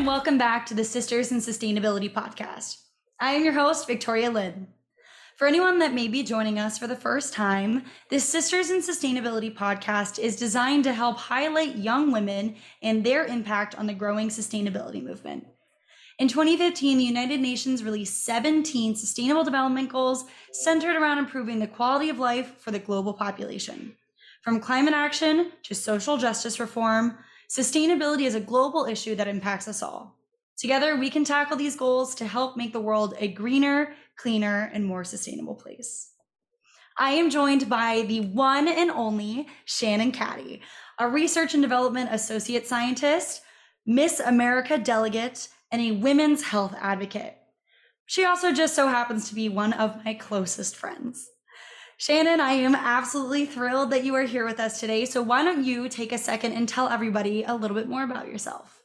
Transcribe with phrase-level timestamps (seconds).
[0.00, 2.78] and welcome back to the Sisters in Sustainability podcast.
[3.20, 4.68] I am your host, Victoria Lynn.
[5.36, 9.54] For anyone that may be joining us for the first time, this Sisters in Sustainability
[9.54, 15.04] podcast is designed to help highlight young women and their impact on the growing sustainability
[15.04, 15.46] movement.
[16.18, 22.08] In 2015, the United Nations released 17 Sustainable Development Goals centered around improving the quality
[22.08, 23.96] of life for the global population.
[24.40, 27.18] From climate action to social justice reform,
[27.50, 30.16] sustainability is a global issue that impacts us all.
[30.56, 34.84] Together, we can tackle these goals to help make the world a greener, cleaner, and
[34.84, 36.12] more sustainable place.
[36.96, 40.60] I am joined by the one and only Shannon Cattie,
[40.98, 43.42] a research and development associate scientist,
[43.86, 47.36] Miss America delegate, and a women's health advocate.
[48.04, 51.30] She also just so happens to be one of my closest friends.
[52.00, 55.04] Shannon, I am absolutely thrilled that you are here with us today.
[55.04, 58.26] So, why don't you take a second and tell everybody a little bit more about
[58.26, 58.82] yourself?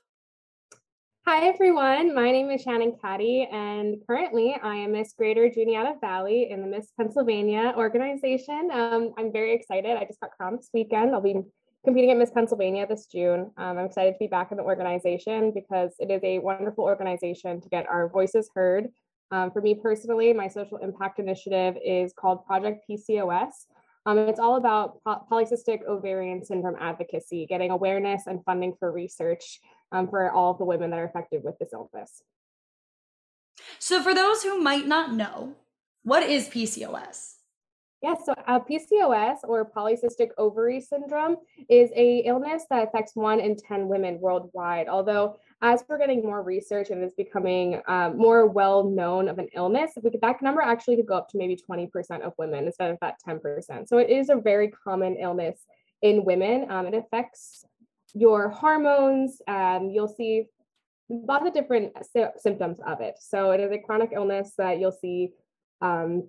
[1.25, 2.13] Hi, everyone.
[2.13, 6.67] My name is Shannon Cattie, and currently I am Miss Greater Juniata Valley in the
[6.67, 8.69] Miss Pennsylvania organization.
[8.69, 9.95] Um, I'm very excited.
[9.95, 11.15] I just got crowned this weekend.
[11.15, 11.39] I'll be
[11.85, 13.49] competing at Miss Pennsylvania this June.
[13.55, 17.61] Um, I'm excited to be back in the organization because it is a wonderful organization
[17.61, 18.89] to get our voices heard.
[19.31, 23.51] Um, for me personally, my social impact initiative is called Project PCOS.
[24.05, 29.59] Um, it's all about polycystic ovarian syndrome advocacy, getting awareness and funding for research
[29.91, 32.21] um, for all of the women that are affected with this illness.
[33.79, 35.55] So, for those who might not know,
[36.03, 37.35] what is PCOS?
[38.03, 43.55] Yes, so uh, PCOS or polycystic ovary syndrome is a illness that affects one in
[43.55, 44.87] 10 women worldwide.
[44.87, 49.47] Although as we're getting more research and it's becoming um, more well known of an
[49.53, 52.91] illness, we could, that number actually could go up to maybe 20% of women instead
[52.91, 53.87] of that 10%.
[53.87, 55.59] So it is a very common illness
[56.01, 56.69] in women.
[56.69, 57.63] Um, it affects
[58.13, 59.41] your hormones.
[59.47, 60.45] Um, you'll see
[61.09, 63.15] lots of different sy- symptoms of it.
[63.19, 65.31] So it is a chronic illness that you'll see
[65.81, 66.27] um,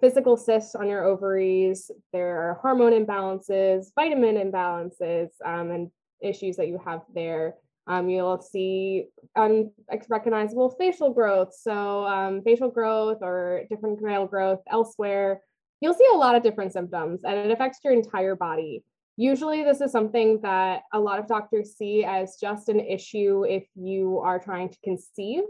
[0.00, 1.90] physical cysts on your ovaries.
[2.12, 5.90] There are hormone imbalances, vitamin imbalances, um, and
[6.20, 7.54] issues that you have there.
[7.86, 15.40] Um, you'll see unrecognizable facial growth, so um, facial growth or different male growth elsewhere.
[15.80, 18.84] You'll see a lot of different symptoms, and it affects your entire body.
[19.16, 23.64] Usually, this is something that a lot of doctors see as just an issue if
[23.74, 25.42] you are trying to conceive.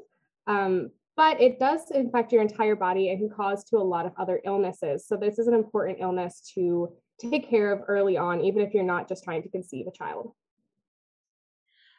[0.47, 4.13] Um, but it does infect your entire body and can cause to a lot of
[4.19, 5.07] other illnesses.
[5.07, 8.83] So this is an important illness to take care of early on, even if you're
[8.83, 10.33] not just trying to conceive a child.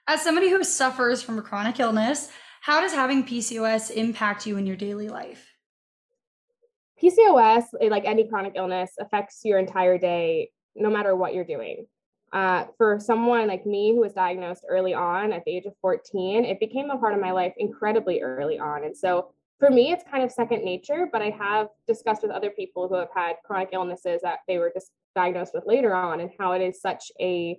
[0.06, 2.30] As somebody who suffers from a chronic illness,
[2.62, 5.50] how does having PCOS impact you in your daily life?
[7.02, 11.86] PCOS, eh, like any chronic illness, affects your entire day, no matter what you're doing.
[12.34, 16.44] Uh, for someone like me who was diagnosed early on at the age of 14,
[16.44, 18.84] it became a part of my life incredibly early on.
[18.84, 22.50] And so for me, it's kind of second nature, but I have discussed with other
[22.50, 26.32] people who have had chronic illnesses that they were just diagnosed with later on and
[26.40, 27.58] how it is such a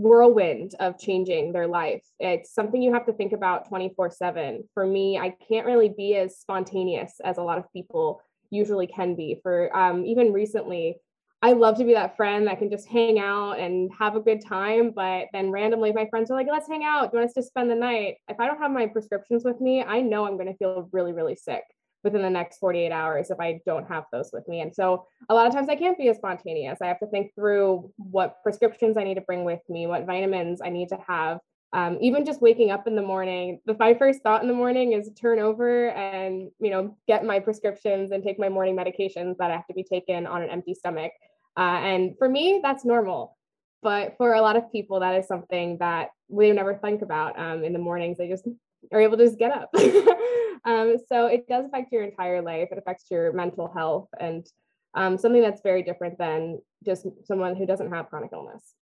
[0.00, 2.02] whirlwind of changing their life.
[2.18, 4.68] It's something you have to think about 24 7.
[4.74, 9.14] For me, I can't really be as spontaneous as a lot of people usually can
[9.14, 9.38] be.
[9.42, 10.96] For um, even recently,
[11.42, 14.44] I love to be that friend that can just hang out and have a good
[14.44, 14.90] time.
[14.90, 17.10] But then randomly, my friends are like, let's hang out.
[17.10, 18.16] Do you want us to spend the night?
[18.28, 21.12] If I don't have my prescriptions with me, I know I'm going to feel really,
[21.12, 21.62] really sick
[22.02, 24.60] within the next 48 hours if I don't have those with me.
[24.60, 26.78] And so a lot of times I can't be as spontaneous.
[26.80, 30.60] I have to think through what prescriptions I need to bring with me, what vitamins
[30.64, 31.38] I need to have.
[31.72, 34.92] Um, even just waking up in the morning, the my first thought in the morning
[34.92, 39.52] is turn over and you know get my prescriptions and take my morning medications that
[39.52, 41.12] I have to be taken on an empty stomach.
[41.56, 43.36] Uh, and for me, that's normal.
[43.82, 47.64] But for a lot of people, that is something that we never think about um,
[47.64, 48.18] in the mornings.
[48.18, 48.46] They just
[48.92, 49.70] are able to just get up.
[50.64, 52.68] um, so it does affect your entire life.
[52.70, 54.46] It affects your mental health and
[54.94, 58.74] um, something that's very different than just someone who doesn't have chronic illness.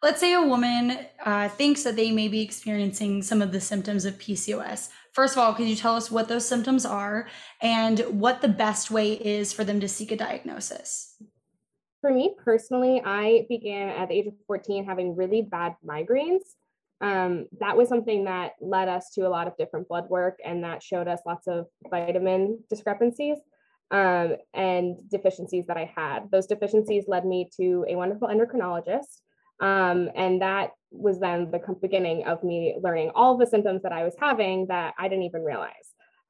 [0.00, 4.04] Let's say a woman uh, thinks that they may be experiencing some of the symptoms
[4.04, 4.90] of PCOS.
[5.12, 7.28] First of all, could you tell us what those symptoms are
[7.60, 11.16] and what the best way is for them to seek a diagnosis?
[12.00, 16.54] For me personally, I began at the age of 14 having really bad migraines
[17.00, 20.64] um, that was something that led us to a lot of different blood work and
[20.64, 23.38] that showed us lots of vitamin discrepancies
[23.90, 26.30] um, and deficiencies that I had.
[26.30, 29.20] Those deficiencies led me to a wonderful endocrinologist.
[29.60, 34.04] Um, and that was then the beginning of me learning all the symptoms that I
[34.04, 35.72] was having that I didn't even realize.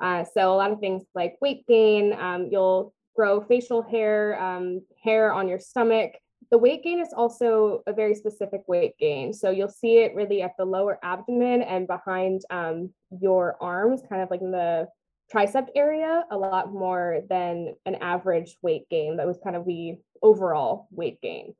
[0.00, 4.80] Uh, so a lot of things like weight gain, um, you'll grow facial hair, um,
[5.02, 6.12] hair on your stomach,
[6.50, 9.32] the weight gain is also a very specific weight gain.
[9.32, 12.90] So you'll see it really at the lower abdomen and behind um,
[13.20, 14.88] your arms, kind of like in the
[15.32, 19.18] tricep area, a lot more than an average weight gain.
[19.18, 21.54] That was kind of the overall weight gain.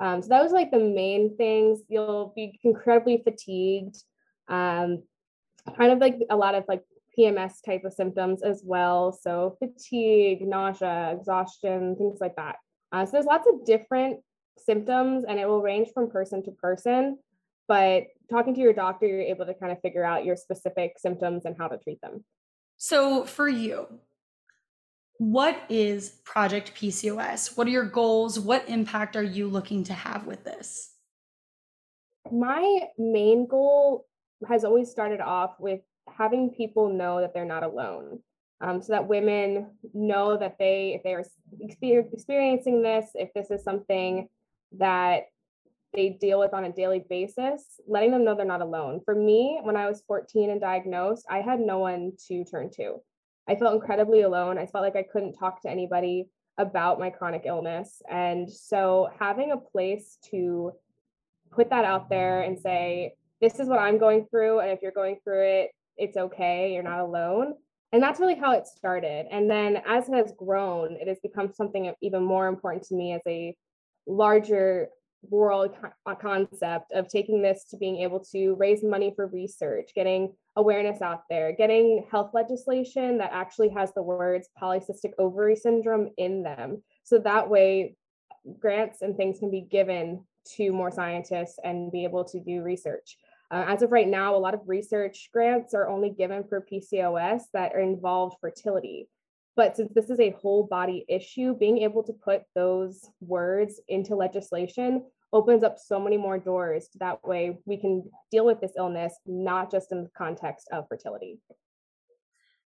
[0.00, 1.80] Um, so that was like the main things.
[1.88, 3.96] You'll be incredibly fatigued,
[4.48, 5.02] um,
[5.76, 6.84] kind of like a lot of like
[7.18, 9.12] PMS type of symptoms as well.
[9.12, 12.56] So fatigue, nausea, exhaustion, things like that.
[12.92, 14.20] Uh, so there's lots of different
[14.60, 17.18] symptoms and it will range from person to person.
[17.66, 21.44] But talking to your doctor, you're able to kind of figure out your specific symptoms
[21.44, 22.24] and how to treat them.
[22.78, 23.86] So for you,
[25.18, 27.56] what is Project PCOS?
[27.56, 28.38] What are your goals?
[28.38, 30.92] What impact are you looking to have with this?
[32.30, 34.06] My main goal
[34.46, 38.20] has always started off with having people know that they're not alone.
[38.60, 43.62] Um, so that women know that they, if they are experiencing this, if this is
[43.62, 44.28] something
[44.72, 45.24] that
[45.94, 49.00] they deal with on a daily basis, letting them know they're not alone.
[49.04, 52.96] For me, when I was 14 and diagnosed, I had no one to turn to.
[53.48, 54.58] I felt incredibly alone.
[54.58, 56.28] I felt like I couldn't talk to anybody
[56.58, 58.02] about my chronic illness.
[58.10, 60.72] And so having a place to
[61.50, 64.60] put that out there and say, this is what I'm going through.
[64.60, 66.74] And if you're going through it, it's okay.
[66.74, 67.54] You're not alone.
[67.92, 69.26] And that's really how it started.
[69.30, 73.14] And then as it has grown, it has become something even more important to me
[73.14, 73.56] as a
[74.08, 74.88] larger
[75.22, 75.74] world
[76.20, 81.22] concept of taking this to being able to raise money for research, getting awareness out
[81.28, 86.82] there, getting health legislation that actually has the words polycystic ovary syndrome in them.
[87.04, 87.96] So that way,
[88.58, 90.24] grants and things can be given
[90.56, 93.18] to more scientists and be able to do research.
[93.50, 97.42] Uh, as of right now, a lot of research grants are only given for PCOS
[97.52, 99.08] that are involved fertility.
[99.58, 104.14] But since this is a whole body issue, being able to put those words into
[104.14, 106.88] legislation opens up so many more doors.
[107.00, 111.40] That way, we can deal with this illness, not just in the context of fertility.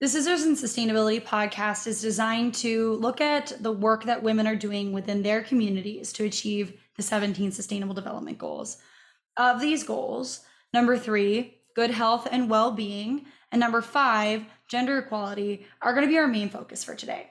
[0.00, 4.54] The Sisters in Sustainability podcast is designed to look at the work that women are
[4.54, 8.76] doing within their communities to achieve the 17 Sustainable Development Goals.
[9.36, 10.42] Of these goals,
[10.72, 16.10] number three, good health and well being, and number five, gender equality, are going to
[16.10, 17.30] be our main focus for today.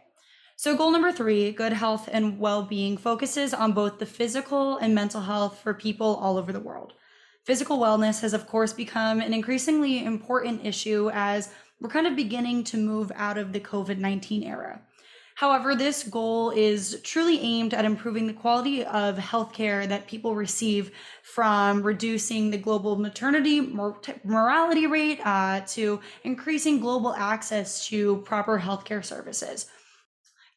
[0.56, 4.96] So, goal number three, good health and well being, focuses on both the physical and
[4.96, 6.94] mental health for people all over the world.
[7.44, 11.50] Physical wellness has, of course, become an increasingly important issue as
[11.80, 14.82] we're kind of beginning to move out of the COVID 19 era.
[15.36, 20.92] However, this goal is truly aimed at improving the quality of healthcare that people receive
[21.24, 29.04] from reducing the global maternity mortality rate uh, to increasing global access to proper healthcare
[29.04, 29.68] services.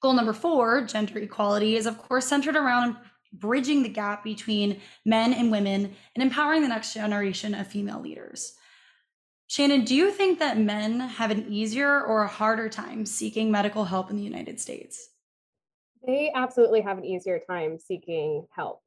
[0.01, 2.97] Goal number four, gender equality, is of course centered around
[3.33, 8.55] bridging the gap between men and women and empowering the next generation of female leaders.
[9.49, 13.87] Shannon, do you think that men have an easier or a harder time seeking medical
[13.87, 15.09] help in the United States?
[16.07, 18.83] They absolutely have an easier time seeking help.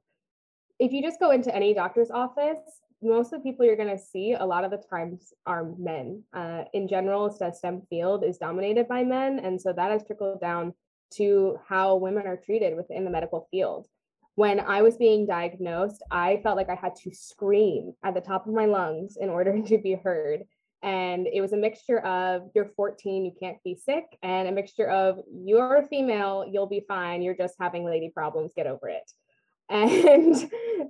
[0.77, 2.59] If you just go into any doctor's office,
[3.01, 6.21] most of the people you're going to see a lot of the times are men.
[6.31, 9.39] Uh, in general, the STEM field is dominated by men.
[9.39, 10.75] And so that has trickled down
[11.15, 13.87] to how women are treated within the medical field.
[14.35, 18.47] When I was being diagnosed, I felt like I had to scream at the top
[18.47, 20.43] of my lungs in order to be heard.
[20.83, 24.89] And it was a mixture of you're 14, you can't be sick, and a mixture
[24.89, 29.11] of you're a female, you'll be fine, you're just having lady problems, get over it.
[29.69, 30.35] And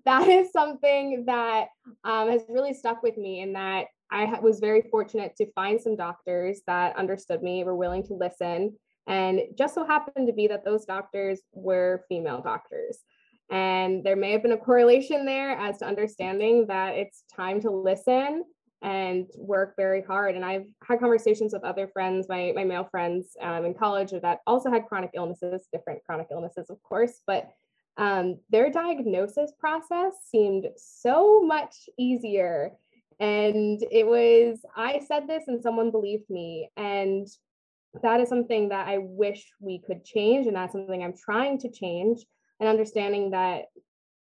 [0.05, 1.67] that is something that
[2.03, 5.95] um, has really stuck with me in that I was very fortunate to find some
[5.95, 8.75] doctors that understood me, were willing to listen,
[9.07, 12.97] and just so happened to be that those doctors were female doctors.
[13.51, 17.69] And there may have been a correlation there as to understanding that it's time to
[17.69, 18.45] listen
[18.81, 20.35] and work very hard.
[20.35, 24.39] And I've had conversations with other friends, my, my male friends um, in college that
[24.47, 27.51] also had chronic illnesses, different chronic illnesses, of course, but
[27.97, 32.71] um, their diagnosis process seemed so much easier.
[33.19, 36.69] And it was, I said this and someone believed me.
[36.77, 37.27] And
[38.01, 40.47] that is something that I wish we could change.
[40.47, 42.25] And that's something I'm trying to change
[42.61, 43.65] and understanding that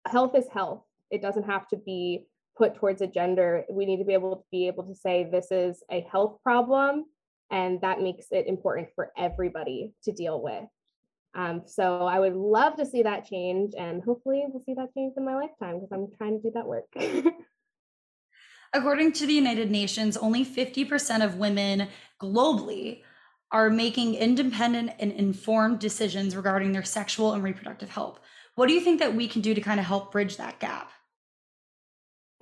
[0.06, 0.84] health is health.
[1.10, 3.66] It doesn't have to be put towards a gender.
[3.70, 7.06] We need to be able to be able to say this is a health problem.
[7.52, 10.66] And that makes it important for everybody to deal with.
[11.34, 15.14] Um, so I would love to see that change, and hopefully, we'll see that change
[15.18, 16.86] in my lifetime because I'm trying to do that work.
[18.74, 21.90] According to the United Nations, only 50% of women
[22.22, 23.04] globally
[23.52, 28.20] are making independent and informed decisions regarding their sexual and reproductive health,
[28.58, 30.90] What do you think that we can do to kind of help bridge that gap?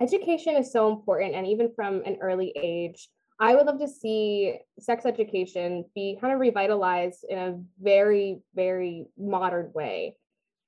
[0.00, 4.56] Education is so important, and even from an early age, I would love to see
[4.78, 10.16] sex education be kind of revitalized in a very, very modern way.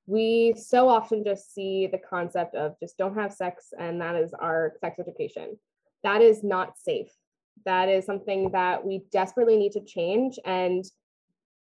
[0.07, 4.35] We so often just see the concept of just don't have sex, and that is
[4.35, 5.59] our sex education.
[6.05, 7.11] That is not safe.
[7.65, 10.39] That is something that we desperately need to change.
[10.45, 10.85] And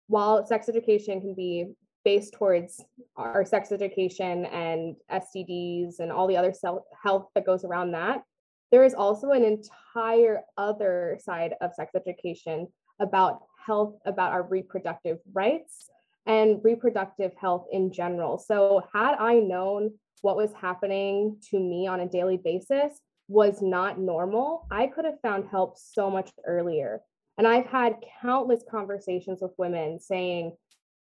[0.07, 1.73] while sex education can be
[2.03, 2.83] based towards
[3.15, 6.53] our sex education and STDs and all the other
[7.01, 8.23] health that goes around that,
[8.71, 12.67] there is also an entire other side of sex education
[13.00, 15.89] about health, about our reproductive rights
[16.25, 18.38] and reproductive health in general.
[18.38, 23.00] So, had I known what was happening to me on a daily basis
[23.33, 27.01] was not normal, I could have found help so much earlier.
[27.37, 30.55] And I've had countless conversations with women saying,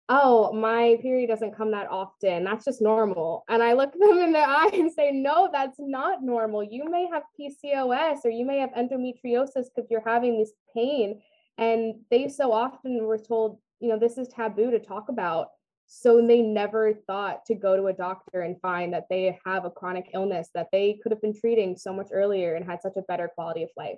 [0.10, 2.44] oh, my period doesn't come that often.
[2.44, 3.44] That's just normal.
[3.48, 6.63] And I look them in the eye and say, no, that's not normal.
[6.63, 11.22] You may have PCOS or you may have endometriosis because you're having this pain.
[11.60, 15.50] And they so often were told, you know, this is taboo to talk about.
[15.88, 19.70] So they never thought to go to a doctor and find that they have a
[19.70, 23.01] chronic illness that they could have been treating so much earlier and had such a
[23.04, 23.98] better quality of life.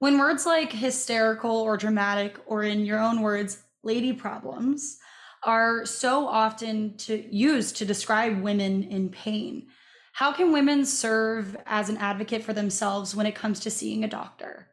[0.00, 4.98] When words like hysterical or dramatic, or in your own words, lady problems
[5.42, 9.68] are so often to use to describe women in pain.
[10.12, 14.08] How can women serve as an advocate for themselves when it comes to seeing a
[14.08, 14.68] doctor?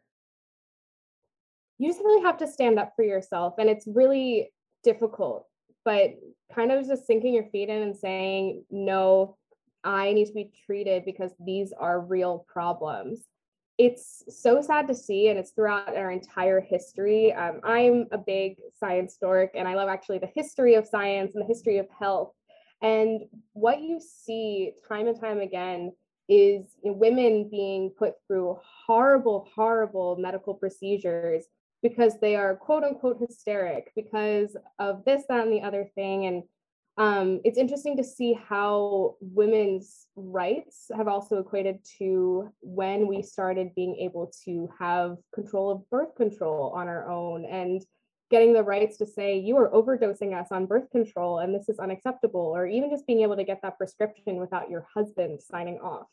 [1.78, 4.50] You just really have to stand up for yourself, and it's really
[4.92, 5.46] difficult,
[5.84, 6.14] but
[6.54, 9.36] kind of just sinking your feet in and saying, No,
[9.84, 13.20] I need to be treated because these are real problems
[13.78, 17.32] it's so sad to see, and it's throughout our entire history.
[17.32, 21.42] Um, I'm a big science dork, and I love actually the history of science and
[21.42, 22.32] the history of health.
[22.82, 25.92] And what you see time and time again
[26.28, 31.44] is women being put through horrible, horrible medical procedures
[31.82, 36.26] because they are quote unquote hysteric because of this, that, and the other thing.
[36.26, 36.42] And
[36.96, 43.74] um, it's interesting to see how women's rights have also equated to when we started
[43.76, 47.82] being able to have control of birth control on our own and
[48.30, 51.78] getting the rights to say you are overdosing us on birth control and this is
[51.78, 56.08] unacceptable or even just being able to get that prescription without your husband signing off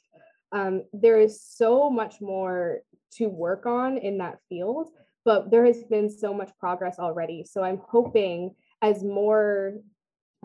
[0.51, 2.81] um, there is so much more
[3.11, 4.89] to work on in that field
[5.25, 7.43] but there has been so much progress already.
[7.43, 9.73] So i'm hoping as more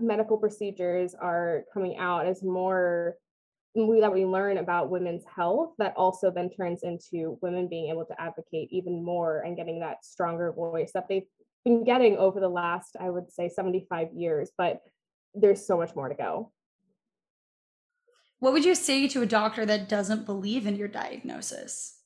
[0.01, 3.17] medical procedures are coming out as more
[3.77, 8.05] we, that we learn about women's health that also then turns into women being able
[8.07, 11.29] to advocate even more and getting that stronger voice that they've
[11.65, 14.81] been getting over the last i would say 75 years but
[15.35, 16.53] there's so much more to go.
[18.39, 22.00] What would you say to a doctor that doesn't believe in your diagnosis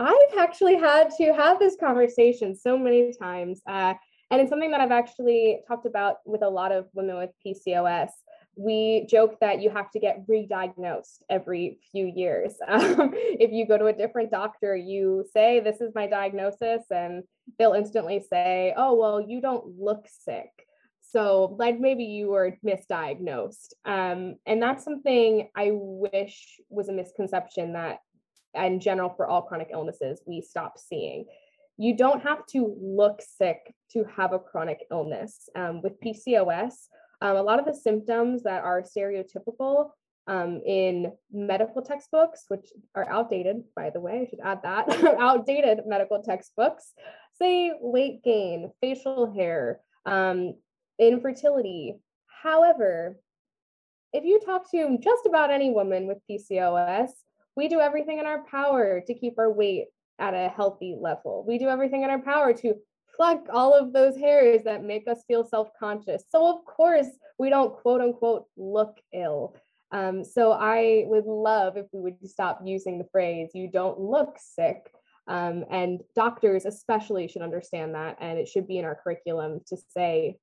[0.00, 3.94] i've actually had to have this conversation so many times uh,
[4.30, 8.10] and it's something that I've actually talked about with a lot of women with PCOS.
[8.56, 12.54] We joke that you have to get re-diagnosed every few years.
[12.68, 17.24] Um, if you go to a different doctor, you say, This is my diagnosis, and
[17.58, 20.50] they'll instantly say, Oh, well, you don't look sick.
[21.00, 23.72] So, like maybe you were misdiagnosed.
[23.84, 27.98] Um, and that's something I wish was a misconception that,
[28.54, 31.26] in general, for all chronic illnesses, we stop seeing
[31.80, 35.48] you don't have to look sick to have a chronic illness.
[35.56, 36.74] Um, with PCOS,
[37.22, 39.88] um, a lot of the symptoms that are stereotypical
[40.26, 45.80] um, in medical textbooks, which are outdated, by the way, I should add that outdated
[45.86, 46.92] medical textbooks,
[47.38, 50.56] say weight gain, facial hair, um,
[50.98, 51.96] infertility.
[52.42, 53.16] However,
[54.12, 57.08] if you talk to just about any woman with PCOS,
[57.60, 59.88] we do everything in our power to keep our weight
[60.18, 61.44] at a healthy level.
[61.46, 62.74] We do everything in our power to
[63.14, 66.24] pluck all of those hairs that make us feel self conscious.
[66.30, 69.56] So, of course, we don't quote unquote look ill.
[69.92, 74.38] Um, so, I would love if we would stop using the phrase, you don't look
[74.40, 74.90] sick.
[75.26, 78.16] Um, and doctors, especially, should understand that.
[78.22, 80.38] And it should be in our curriculum to say,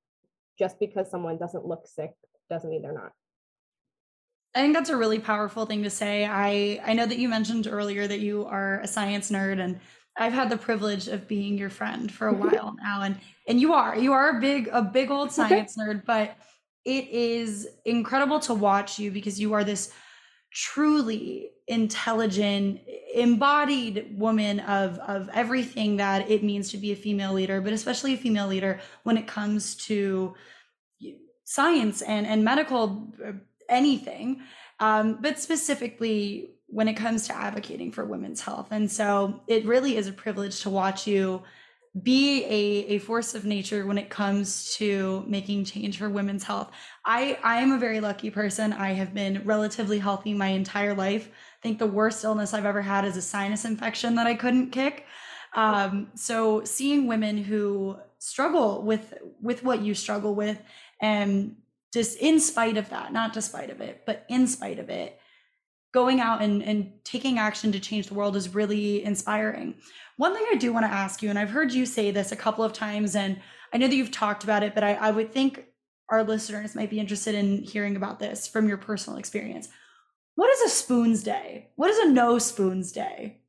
[0.60, 2.14] just because someone doesn't look sick
[2.48, 3.12] doesn't mean they're not.
[4.58, 6.26] I think that's a really powerful thing to say.
[6.26, 9.80] I I know that you mentioned earlier that you are a science nerd and
[10.18, 13.76] I've had the privilege of being your friend for a while now and and you
[13.76, 13.96] are.
[13.96, 16.36] You are a big a big old science nerd but
[16.86, 19.94] it is incredible to watch you because you are this
[20.52, 22.82] truly intelligent
[23.14, 28.16] embodied woman of of everything that it means to be a female leader but especially
[28.16, 30.34] a female leader when it comes to
[31.48, 33.32] science and, and medical uh,
[33.70, 34.42] anything,
[34.80, 38.68] um, but specifically when it comes to advocating for women's health.
[38.72, 41.44] And so it really is a privilege to watch you
[42.04, 46.72] be a, a force of nature when it comes to making change for women's health.
[47.06, 48.74] I, I am a very lucky person.
[48.74, 51.28] I have been relatively healthy my entire life.
[51.28, 54.72] I think the worst illness I've ever had is a sinus infection that I couldn't
[54.72, 55.06] kick.
[55.56, 60.60] Um, so seeing women who struggle with with what you struggle with
[61.02, 61.56] and
[61.94, 65.20] just in spite of that, not despite of it, but in spite of it,
[65.94, 69.76] going out and, and taking action to change the world is really inspiring.
[70.18, 72.36] One thing I do want to ask you, and I've heard you say this a
[72.36, 73.40] couple of times, and
[73.74, 75.66] I know that you've talked about it, but I, I would think
[76.10, 79.70] our listeners might be interested in hearing about this from your personal experience.
[80.36, 81.70] What is a spoons day?
[81.76, 83.40] What is a no spoons day?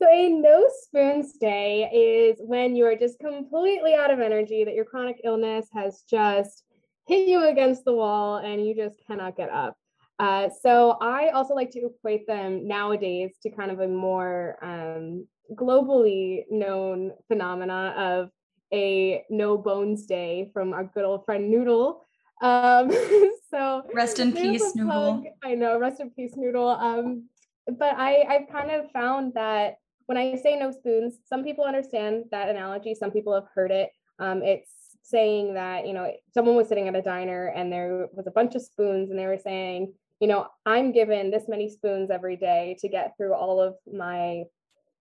[0.00, 4.74] So, a no spoons day is when you are just completely out of energy, that
[4.74, 6.64] your chronic illness has just
[7.06, 9.76] hit you against the wall and you just cannot get up.
[10.18, 15.26] Uh, so, I also like to equate them nowadays to kind of a more um,
[15.54, 18.30] globally known phenomena of
[18.72, 22.04] a no bones day from our good old friend Noodle.
[22.40, 22.90] Um,
[23.50, 25.24] so rest in peace, Noodle.
[25.44, 26.68] I know, rest in peace, Noodle.
[26.68, 27.28] Um,
[27.66, 32.24] but I, I've kind of found that when I say no spoons, some people understand
[32.30, 32.94] that analogy.
[32.94, 33.90] Some people have heard it.
[34.18, 34.70] Um, it's
[35.02, 38.54] saying that, you know, someone was sitting at a diner and there was a bunch
[38.54, 42.76] of spoons and they were saying, you know, I'm given this many spoons every day
[42.80, 44.44] to get through all of my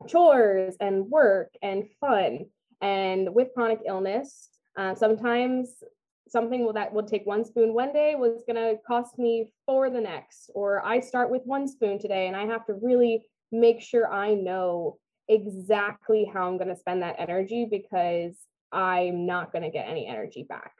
[0.08, 2.48] chores and work and fun.
[2.82, 5.84] And with chronic illness, uh, sometimes
[6.28, 10.02] something that would take one spoon one day was going to cost me four the
[10.02, 10.50] next.
[10.56, 14.34] Or I start with one spoon today and I have to really make sure I
[14.34, 18.36] know exactly how I'm going to spend that energy because
[18.72, 20.74] I'm not going to get any energy back.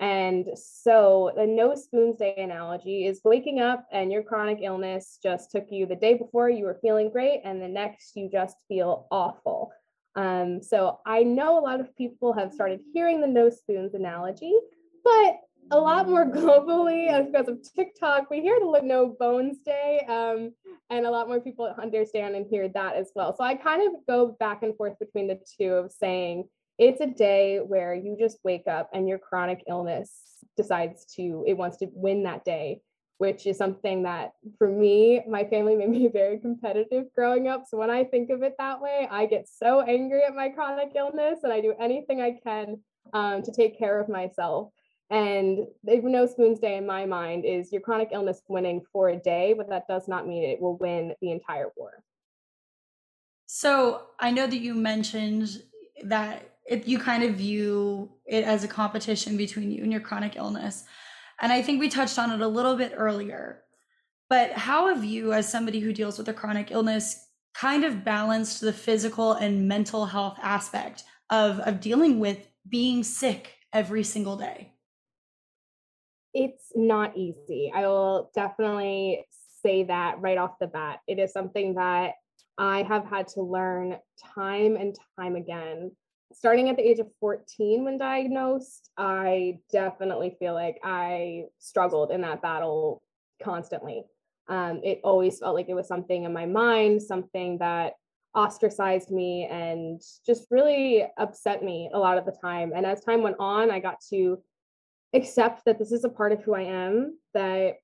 [0.00, 5.50] And so the no spoons day analogy is waking up and your chronic illness just
[5.50, 9.08] took you the day before you were feeling great and the next you just feel
[9.10, 9.72] awful.
[10.14, 14.54] Um, so I know a lot of people have started hearing the no spoons analogy,
[15.02, 18.30] but a lot more globally uh, because of TikTok.
[18.30, 20.52] We hear the No Bones Day, um,
[20.90, 23.36] and a lot more people understand and hear that as well.
[23.36, 26.48] So I kind of go back and forth between the two of saying
[26.78, 30.12] it's a day where you just wake up and your chronic illness
[30.56, 32.80] decides to, it wants to win that day,
[33.18, 37.64] which is something that for me, my family made me very competitive growing up.
[37.68, 40.92] So when I think of it that way, I get so angry at my chronic
[40.94, 42.78] illness and I do anything I can
[43.12, 44.70] um, to take care of myself.
[45.10, 49.54] And no spoons day in my mind is your chronic illness winning for a day,
[49.56, 52.04] but that does not mean it will win the entire war.
[53.46, 55.62] So I know that you mentioned
[56.04, 60.84] that you kind of view it as a competition between you and your chronic illness.
[61.40, 63.62] And I think we touched on it a little bit earlier.
[64.28, 68.60] But how have you, as somebody who deals with a chronic illness, kind of balanced
[68.60, 74.74] the physical and mental health aspect of, of dealing with being sick every single day?
[76.34, 77.72] it's not easy.
[77.74, 79.24] I will definitely
[79.62, 81.00] say that right off the bat.
[81.06, 82.14] It is something that
[82.56, 83.96] I have had to learn
[84.34, 85.92] time and time again.
[86.32, 92.20] Starting at the age of 14 when diagnosed, I definitely feel like I struggled in
[92.20, 93.02] that battle
[93.42, 94.04] constantly.
[94.48, 97.94] Um, it always felt like it was something in my mind, something that
[98.34, 102.72] ostracized me and just really upset me a lot of the time.
[102.74, 104.42] And as time went on, I got to
[105.14, 107.76] accept that this is a part of who I am, that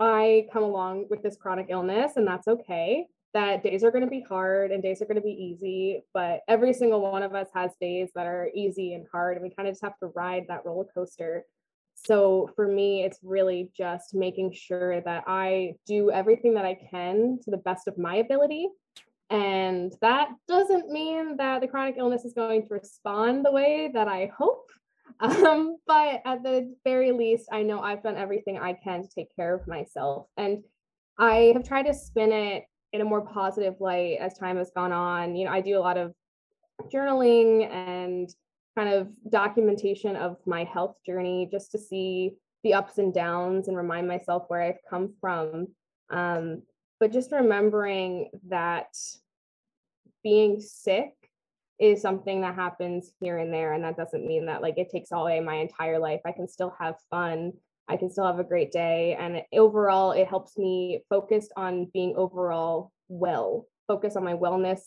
[0.00, 3.06] I come along with this chronic illness, and that's okay.
[3.34, 6.40] That days are going to be hard and days are going to be easy, but
[6.48, 9.68] every single one of us has days that are easy and hard, and we kind
[9.68, 11.44] of just have to ride that roller coaster.
[11.94, 17.38] So for me, it's really just making sure that I do everything that I can
[17.44, 18.68] to the best of my ability.
[19.30, 24.06] And that doesn't mean that the chronic illness is going to respond the way that
[24.06, 24.70] I hope
[25.20, 29.34] um, but at the very least, I know I've done everything I can to take
[29.36, 30.26] care of myself.
[30.36, 30.64] And
[31.18, 34.92] I have tried to spin it in a more positive light as time has gone
[34.92, 35.34] on.
[35.34, 36.14] You know, I do a lot of
[36.92, 38.32] journaling and
[38.76, 43.76] kind of documentation of my health journey just to see the ups and downs and
[43.76, 45.66] remind myself where I've come from.
[46.08, 46.62] Um,
[47.00, 48.96] but just remembering that
[50.22, 51.14] being sick
[51.80, 53.72] is something that happens here and there.
[53.72, 56.20] And that doesn't mean that like it takes away my entire life.
[56.24, 57.54] I can still have fun.
[57.88, 59.16] I can still have a great day.
[59.18, 64.80] And overall, it helps me focus on being overall well, focus on my wellness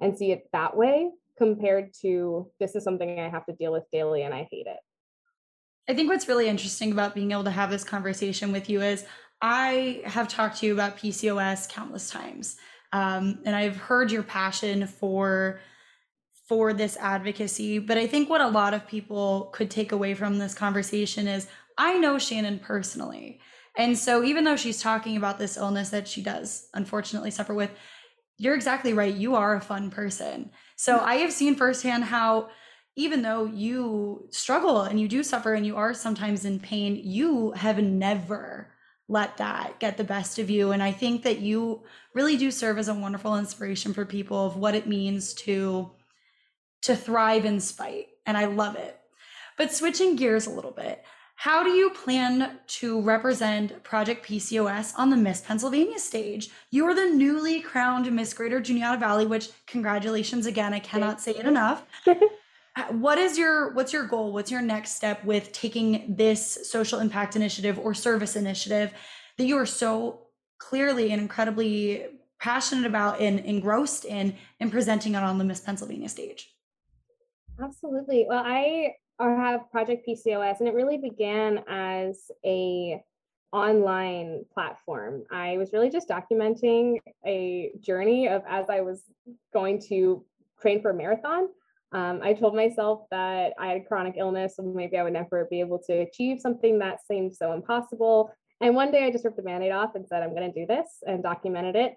[0.00, 3.84] and see it that way compared to this is something I have to deal with
[3.92, 4.78] daily and I hate it.
[5.88, 9.04] I think what's really interesting about being able to have this conversation with you is
[9.42, 12.56] I have talked to you about PCOS countless times.
[12.92, 15.60] Um, and I've heard your passion for
[16.48, 17.78] for this advocacy.
[17.78, 21.48] But I think what a lot of people could take away from this conversation is
[21.76, 23.40] I know Shannon personally.
[23.76, 27.70] And so even though she's talking about this illness that she does unfortunately suffer with,
[28.38, 29.14] you're exactly right.
[29.14, 30.50] You are a fun person.
[30.76, 31.08] So mm-hmm.
[31.08, 32.50] I have seen firsthand how
[32.96, 37.52] even though you struggle and you do suffer and you are sometimes in pain, you
[37.52, 38.70] have never
[39.08, 40.70] let that get the best of you.
[40.72, 41.82] And I think that you
[42.14, 45.90] really do serve as a wonderful inspiration for people of what it means to
[46.82, 48.08] to thrive in spite.
[48.26, 48.98] And I love it.
[49.56, 51.02] But switching gears a little bit,
[51.36, 56.50] how do you plan to represent Project PCOS on the Miss Pennsylvania stage?
[56.70, 60.72] You are the newly crowned Miss Greater Juniata Valley, which congratulations again.
[60.72, 61.84] I cannot say it enough.
[62.90, 67.36] what is your what's your goal what's your next step with taking this social impact
[67.36, 68.92] initiative or service initiative
[69.38, 70.22] that you are so
[70.58, 72.04] clearly and incredibly
[72.40, 76.52] passionate about and engrossed in and presenting it on the miss pennsylvania stage
[77.62, 83.02] absolutely well i have project pcos and it really began as a
[83.52, 85.22] online platform.
[85.30, 89.04] I was really just documenting a journey of as i was
[89.52, 90.24] going to
[90.60, 91.48] train for a marathon.
[91.92, 95.60] Um, I told myself that I had chronic illness, and maybe I would never be
[95.60, 98.32] able to achieve something that seemed so impossible.
[98.60, 100.66] And one day I just ripped the band-aid off and said, I'm going to do
[100.66, 101.94] this and documented it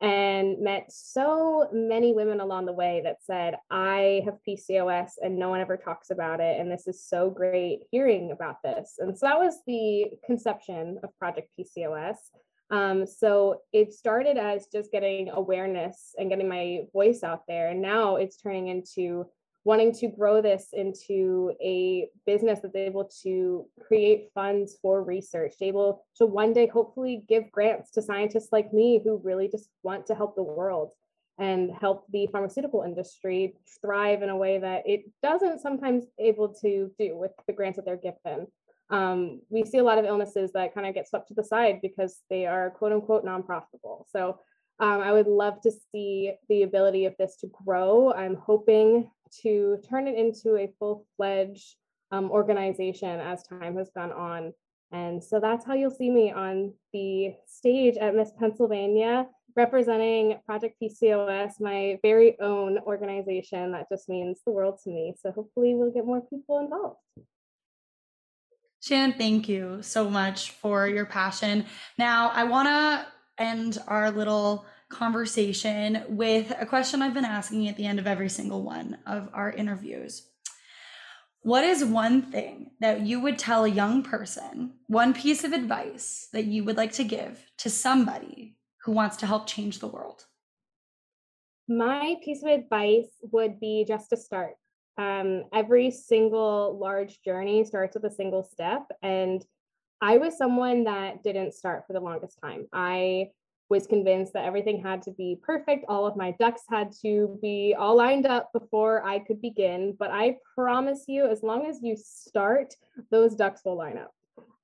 [0.00, 5.48] and met so many women along the way that said, I have PCOS and no
[5.48, 6.60] one ever talks about it.
[6.60, 8.96] And this is so great hearing about this.
[8.98, 12.16] And so that was the conception of Project PCOS.
[12.70, 17.70] Um, so it started as just getting awareness and getting my voice out there.
[17.70, 19.26] And now it's turning into
[19.66, 26.06] wanting to grow this into a business that's able to create funds for research, able
[26.14, 30.14] to one day hopefully give grants to scientists like me who really just want to
[30.14, 30.92] help the world
[31.38, 36.88] and help the pharmaceutical industry thrive in a way that it doesn't sometimes able to
[36.96, 38.46] do with the grants that they're given
[38.90, 41.80] um, we see a lot of illnesses that kind of get swept to the side
[41.82, 44.06] because they are quote unquote non-profitable.
[44.10, 44.38] So
[44.78, 48.12] um, I would love to see the ability of this to grow.
[48.12, 49.10] I'm hoping
[49.42, 51.76] to turn it into a full-fledged
[52.12, 54.52] um, organization as time has gone on.
[54.92, 60.76] And so that's how you'll see me on the stage at Miss Pennsylvania, representing Project
[60.80, 65.14] PCOS, my very own organization that just means the world to me.
[65.20, 66.98] So hopefully we'll get more people involved.
[68.80, 71.64] Shannon, thank you so much for your passion.
[71.98, 73.06] Now, I want to
[73.38, 78.28] end our little conversation with a question I've been asking at the end of every
[78.28, 80.28] single one of our interviews.
[81.42, 86.28] What is one thing that you would tell a young person, one piece of advice
[86.32, 90.24] that you would like to give to somebody who wants to help change the world?
[91.68, 94.54] My piece of advice would be just to start
[94.98, 98.84] um, every single large journey starts with a single step.
[99.02, 99.44] And
[100.00, 102.66] I was someone that didn't start for the longest time.
[102.72, 103.30] I
[103.68, 105.84] was convinced that everything had to be perfect.
[105.88, 109.96] All of my ducks had to be all lined up before I could begin.
[109.98, 112.74] But I promise you, as long as you start,
[113.10, 114.12] those ducks will line up.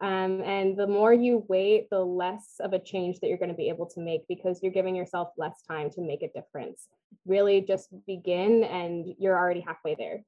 [0.00, 3.56] Um, and the more you wait, the less of a change that you're going to
[3.56, 6.88] be able to make because you're giving yourself less time to make a difference.
[7.24, 10.24] Really just begin and you're already halfway there.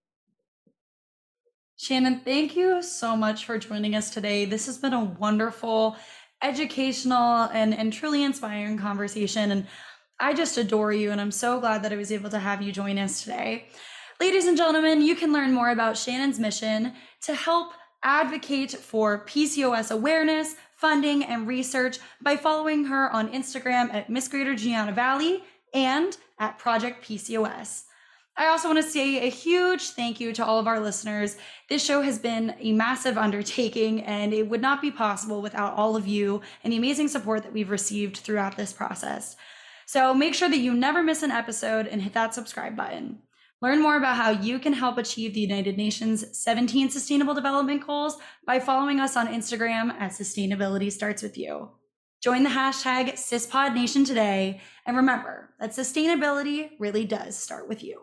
[1.84, 4.46] Shannon, thank you so much for joining us today.
[4.46, 5.98] This has been a wonderful,
[6.40, 9.50] educational, and, and truly inspiring conversation.
[9.50, 9.66] And
[10.18, 12.72] I just adore you, and I'm so glad that I was able to have you
[12.72, 13.66] join us today.
[14.18, 16.94] Ladies and gentlemen, you can learn more about Shannon's mission
[17.24, 24.08] to help advocate for PCOS awareness, funding, and research by following her on Instagram at
[24.08, 25.44] Miss Greater Juniata Valley
[25.74, 27.82] and at Project PCOS.
[28.36, 31.36] I also want to say a huge thank you to all of our listeners.
[31.68, 35.94] This show has been a massive undertaking, and it would not be possible without all
[35.94, 39.36] of you and the amazing support that we've received throughout this process.
[39.86, 43.20] So make sure that you never miss an episode and hit that subscribe button.
[43.62, 48.18] Learn more about how you can help achieve the United Nations 17 Sustainable Development Goals
[48.44, 51.70] by following us on Instagram at Sustainability Starts With You.
[52.20, 58.02] Join the hashtag SISPodNation today, and remember that sustainability really does start with you.